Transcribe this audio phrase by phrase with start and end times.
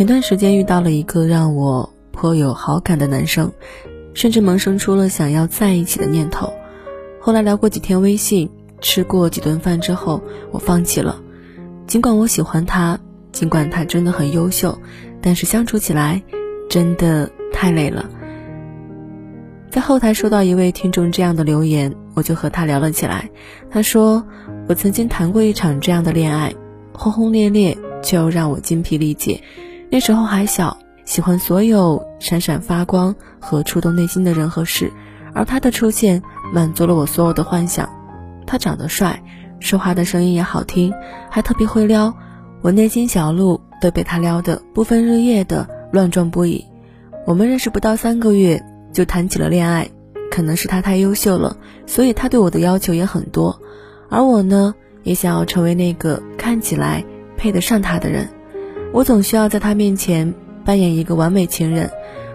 [0.00, 3.52] 前段时间遇到了一个让我颇有好感的男生，
[4.14, 6.50] 甚至萌生出了想要在一起的念头。
[7.20, 8.48] 后来聊过几天微信，
[8.80, 11.20] 吃过几顿饭之后，我放弃了。
[11.86, 12.98] 尽管我喜欢他，
[13.30, 14.78] 尽管他真的很优秀，
[15.20, 16.22] 但是相处起来
[16.70, 18.08] 真的太累了。
[19.68, 23.28] 在后台收到一位听众这样的留言，我就和他聊了起来。
[23.70, 24.24] 他说
[24.66, 26.54] ：“我曾经谈过一场这样的恋爱，
[26.94, 29.38] 轰轰烈烈，却又让我精疲力竭。”
[29.90, 34.92] 那时候还小，喜欢所有闪闪发光和触动内心的人和事，
[35.34, 37.88] 而他的出现满足了我所有的幻想。
[38.46, 39.20] 他长得帅，
[39.58, 40.94] 说话的声音也好听，
[41.28, 42.14] 还特别会撩，
[42.62, 46.64] 我内心小鹿都被他撩得不分日夜的乱撞不已。
[47.26, 49.88] 我们认识不到三个月就谈起了恋爱，
[50.30, 53.60] 可能是他太优秀了，所以他对我的要求也很多，
[54.08, 57.04] 而我呢，也想要成为那个看起来
[57.36, 58.28] 配得上他的人。
[58.92, 61.90] 我总需要在他面前扮演一个完美情人，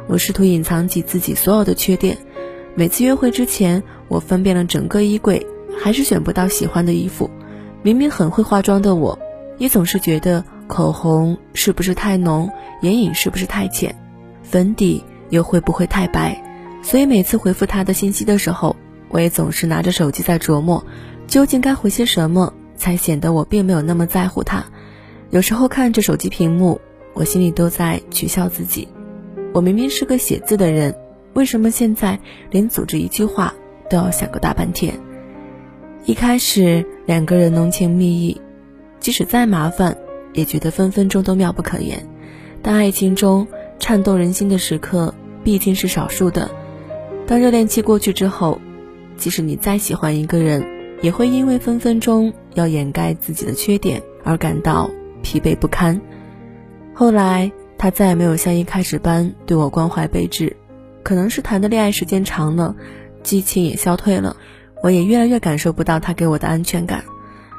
[0.08, 2.18] 我试图隐藏起自己所有的缺点。
[2.76, 5.46] 每次约会之前，我翻遍了整个衣柜，
[5.78, 7.30] 还是选不到喜欢的衣服。
[7.84, 9.20] 明明很会化妆的我，
[9.58, 12.50] 也总是觉得口红是不是太浓，
[12.82, 13.94] 眼影是不是太浅，
[14.42, 16.42] 粉底又会不会太白。
[16.82, 18.76] 所以每次回复他的信息的时候，
[19.10, 20.86] 我也总是拿着手机在琢磨，
[21.28, 24.66] 究竟该回些什么，才显得我并没有那么在乎他。
[25.32, 26.80] 有时候看着手机屏幕，
[27.14, 28.88] 我心里都在取笑自己。
[29.54, 30.96] 我明明是个写字的人，
[31.34, 32.20] 为什么现在
[32.52, 33.54] 连组织一句话
[33.90, 34.94] 都要想个大半天？
[36.06, 38.40] 一开始两个人浓情蜜意，
[39.00, 39.98] 即使再麻烦，
[40.34, 42.08] 也觉得分分钟都妙不可言。
[42.62, 43.48] 但爱情中
[43.80, 46.50] 颤动人心的时刻毕竟是少数的。
[47.26, 48.60] 当热恋期过去之后，
[49.18, 50.64] 即使你再喜欢一个人，
[51.02, 54.92] 也会因为分分钟要掩盖自己的缺点而感到。
[55.26, 56.00] 疲惫不堪。
[56.94, 60.56] 后来，他再也没有像一开始般对我关怀备至，
[61.02, 62.76] 可能是谈的恋爱时间长了，
[63.24, 64.38] 激情也消退了，
[64.84, 67.04] 我也越来越感受不到他给我的安全感。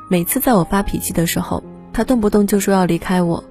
[0.08, 1.60] 每次在我发脾气的时候，
[1.92, 3.42] 他动不动就说要离开我；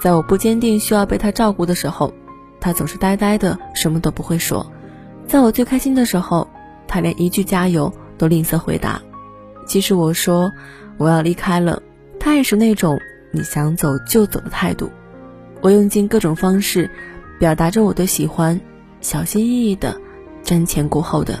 [0.00, 2.14] 在我不坚定需要被他照顾的时候，
[2.60, 4.64] 他总是呆呆的，什么都不会说；
[5.26, 6.46] 在我最开心的时候，
[6.86, 9.02] 他连一句加油都吝啬回答。
[9.66, 10.52] 即使我说
[10.96, 11.82] 我要离开了，
[12.20, 12.96] 他也是那种。
[13.38, 14.90] 你想走就走的态度，
[15.60, 16.90] 我用尽各种方式
[17.38, 18.60] 表达着我的喜欢，
[19.00, 19.96] 小心翼翼的，
[20.42, 21.38] 瞻前顾后的。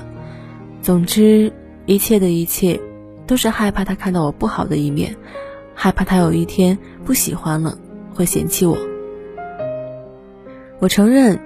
[0.80, 1.52] 总之，
[1.86, 2.78] 一切的一切，
[3.26, 5.16] 都是害怕他看到我不好的一面，
[5.74, 7.76] 害怕他有一天不喜欢了
[8.14, 8.78] 会嫌弃我。
[10.78, 11.40] 我承认，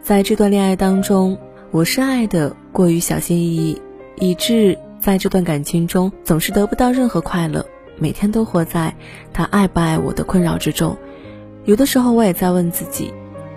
[0.00, 1.36] 在这段恋爱当中，
[1.70, 3.82] 我是爱的过于小心翼翼，
[4.16, 7.66] 以致在这段感情中总是得不到任何快乐。
[7.98, 8.94] 每天都活在
[9.32, 10.96] 他爱不爱我的困扰之中，
[11.64, 13.12] 有的时候我也在问自己：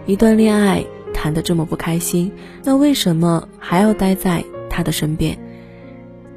[0.06, 2.31] 一段恋爱谈得这么不开心，
[2.63, 5.38] 那为什么还要待在他的身边？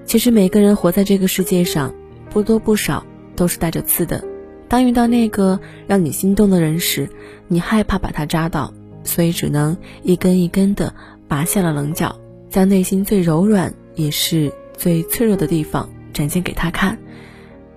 [0.05, 1.95] 其实每个人活在这个世界上，
[2.31, 3.05] 不多不少
[3.37, 4.25] 都是带着刺的。
[4.69, 7.09] 当遇到那个让你心动的人时，
[7.47, 8.73] 你害怕把他扎到，
[9.05, 10.95] 所以只能一根一根的
[11.27, 16.99] 拔下了棱角，将内心最柔软也是最脆弱的地方展现给他看。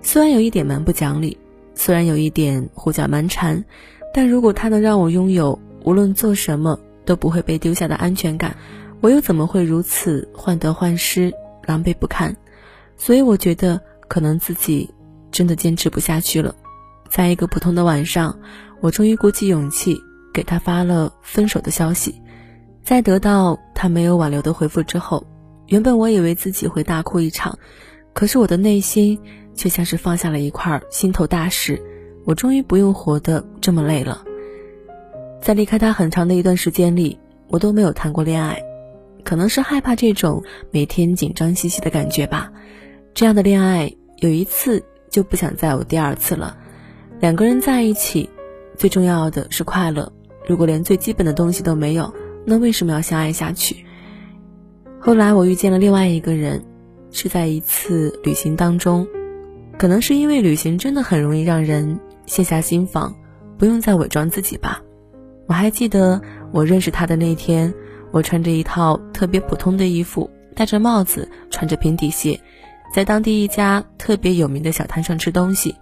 [0.02, 1.38] 虽然有一点蛮不讲理，
[1.74, 3.64] 虽然有一点胡搅蛮缠，
[4.12, 8.56] 但如果他能让我拥有无论做什么都不会被丢下的安全感，
[9.00, 11.32] 我又怎么会如此患得患失、
[11.64, 12.36] 狼狈不堪？
[12.96, 14.90] 所以我觉得可能自己
[15.30, 16.54] 真的坚持不下去了。
[17.08, 18.38] 在一个普通的晚上，
[18.80, 19.96] 我终于鼓起勇气
[20.34, 22.20] 给他发了分手的消息。
[22.82, 25.24] 在得到他没有挽留的回复之后，
[25.68, 27.58] 原本我以为自己会大哭一场，
[28.12, 29.18] 可是我的内心。
[29.54, 31.80] 却像是放下了一块心头大石，
[32.24, 34.24] 我终于不用活得这么累了。
[35.40, 37.18] 在离开他很长的一段时间里，
[37.48, 38.62] 我都没有谈过恋爱，
[39.24, 42.52] 可能是害怕这种每天紧张兮兮的感觉吧。
[43.14, 46.56] 这样的恋爱有一次就不想再有第二次了。
[47.20, 48.30] 两个人在一起，
[48.76, 50.12] 最重要的是快乐。
[50.48, 52.12] 如果连最基本的东西都没有，
[52.44, 53.84] 那为什么要相爱下去？
[54.98, 56.64] 后来我遇见了另外一个人，
[57.10, 59.06] 是在一次旅行当中。
[59.82, 63.12] 可能是因为旅行真的很容易让人卸下心防，
[63.58, 64.80] 不用再伪装自己吧。
[65.48, 67.74] 我还记得我认识他的那天，
[68.12, 72.40] 我穿着一套特别普通的衣服，戴着帽子，穿着平底鞋，
[72.94, 75.74] 在当地一家特别有名的小摊上吃东西。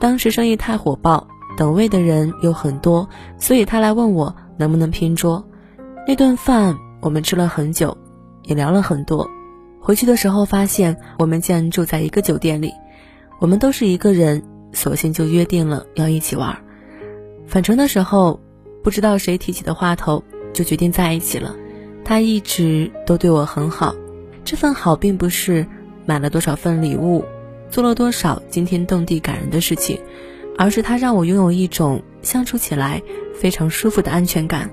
[0.00, 1.28] 当时生意太火爆，
[1.58, 3.06] 等位的人有很多，
[3.38, 5.46] 所以他来问我能不能拼桌。
[6.08, 7.98] 那顿饭我们吃了很久，
[8.44, 9.28] 也聊了很多。
[9.78, 12.72] 回去的时候发现我们竟然住在一个酒店里，
[13.38, 14.42] 我们都是一个人，
[14.72, 16.56] 索性就约定了要一起玩。
[17.46, 18.40] 返程的时候。
[18.82, 20.22] 不知道谁提起的话头，
[20.52, 21.56] 就决定在一起了。
[22.04, 23.96] 他一直都对我很好，
[24.44, 25.66] 这份好并不是
[26.04, 27.24] 买了多少份礼物，
[27.68, 29.98] 做了多少惊天动地感人的事情，
[30.56, 33.02] 而是他让我拥有一种相处起来
[33.34, 34.70] 非常舒服的安全感。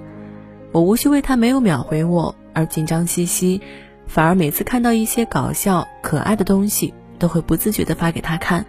[0.71, 3.59] 我无需为他没有秒回我而紧张兮兮，
[4.05, 8.65] 反而每次看到一些搞笑可爱的东西，都会不自觉地发给他看，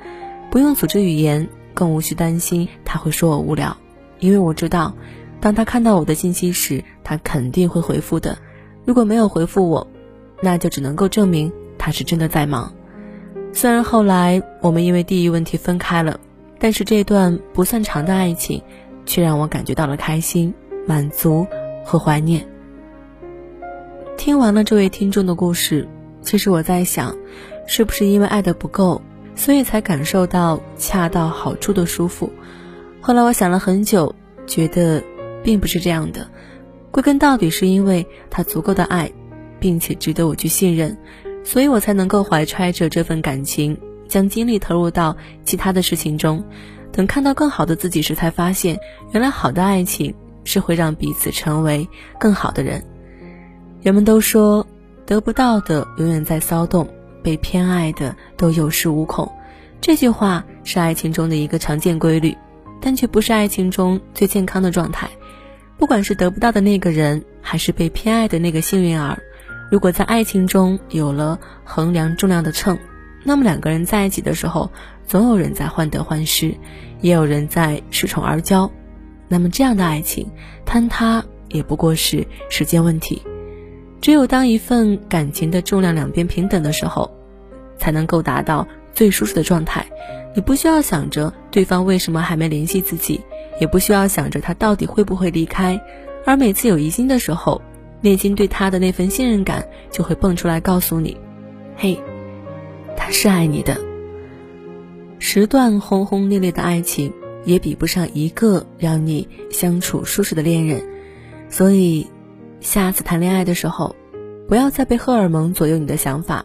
[0.50, 3.76] 不用组织语言，更无需担心他会说我无聊，
[4.20, 4.94] 因为我知道。
[5.40, 8.38] 当他看到我的信息时，他肯定会回复的。
[8.86, 9.86] 如果没有回复我，
[10.40, 12.72] 那就只能够证明他是真的在忙。
[13.52, 16.18] 虽然后来我们因为地域问题分开了，
[16.58, 18.62] 但是这段不算长的爱情，
[19.04, 20.54] 却让我感觉到了开心、
[20.86, 21.46] 满足
[21.84, 22.46] 和怀念。
[24.16, 25.86] 听完了这位听众的故事，
[26.22, 27.14] 其实我在想，
[27.66, 29.00] 是不是因为爱的不够，
[29.34, 32.30] 所以才感受到恰到好处的舒服？
[33.00, 34.14] 后来我想了很久，
[34.46, 35.02] 觉得。
[35.44, 36.26] 并不是这样的，
[36.90, 39.12] 归根到底是因为他足够的爱，
[39.60, 40.96] 并且值得我去信任，
[41.44, 43.78] 所以我才能够怀揣着这份感情，
[44.08, 45.14] 将精力投入到
[45.44, 46.42] 其他的事情中。
[46.92, 48.80] 等看到更好的自己时，才发现
[49.12, 50.14] 原来好的爱情
[50.44, 51.86] 是会让彼此成为
[52.18, 52.82] 更好的人。
[53.82, 54.66] 人们都说
[55.04, 56.88] 得不到的永远在骚动，
[57.24, 59.32] 被偏爱的都有恃无恐。
[59.80, 62.36] 这句话是爱情中的一个常见规律，
[62.80, 65.08] 但却不是爱情中最健康的状态。
[65.76, 69.18] 不管是得不到的那个人，还是被偏爱的那个幸运儿，
[69.70, 72.78] 如果在爱情中有了衡量重量的秤，
[73.24, 74.70] 那么两个人在一起的时候，
[75.06, 76.54] 总有人在患得患失，
[77.00, 78.70] 也有人在恃宠而骄。
[79.26, 80.30] 那么这样的爱情
[80.66, 83.22] 坍塌也不过是时间问题。
[84.00, 87.10] 只有当一份感情的重量两边平等的时候，
[87.78, 89.86] 才能够达到最舒适的状态。
[90.34, 93.20] 你不需要想着对方为什么还没联系自己。
[93.60, 95.80] 也不需要想着他到底会不会离开，
[96.24, 97.62] 而每次有疑心的时候，
[98.00, 101.16] 内心对他的那份信任感就会蹦出来告诉你
[101.78, 101.96] ：“嘿，
[102.96, 103.78] 他是爱你的。”
[105.20, 107.12] 十段轰轰烈烈的爱情
[107.44, 110.82] 也比不上一个让你相处舒适的恋人，
[111.48, 112.08] 所以，
[112.58, 113.94] 下次谈恋爱的时候，
[114.48, 116.44] 不要再被荷尔蒙左右你的想法，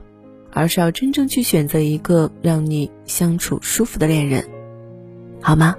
[0.51, 4.45] 而是要真正去选择一个让你相处舒服的恋人，
[5.41, 5.75] 好吗？